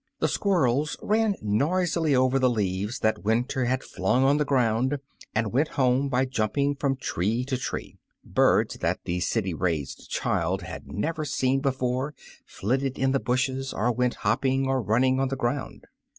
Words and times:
The 0.19 0.27
squirrels 0.27 0.97
ran 1.03 1.35
noisily 1.43 2.15
over 2.15 2.39
the 2.39 2.49
leaves 2.49 3.01
that 3.01 3.23
winter 3.23 3.65
had 3.65 3.83
flung 3.83 4.23
on 4.23 4.37
the 4.37 4.43
ground, 4.45 4.97
and 5.35 5.53
went 5.53 5.67
home 5.77 6.09
by 6.09 6.25
jumping 6.25 6.73
from 6.73 6.95
tree 6.95 7.45
to 7.45 7.55
tree; 7.55 7.99
birds 8.25 8.77
that 8.77 9.01
the 9.03 9.19
city 9.19 9.53
raised 9.53 10.09
child 10.09 10.63
had 10.63 10.87
never 10.91 11.21
138 11.21 11.49
The 11.49 11.57
Most 11.57 11.61
Beautiful 11.77 11.99
Bird 11.99 12.13
seen 12.17 12.41
before, 12.41 12.41
flitted 12.47 12.97
in 12.97 13.11
the 13.11 13.19
bushes, 13.19 13.73
or 13.73 13.91
went 13.91 14.15
hopping, 14.15 14.67
or 14.67 14.81
running 14.81 15.19
on 15.19 15.27
the 15.27 15.35
ground. 15.35 15.85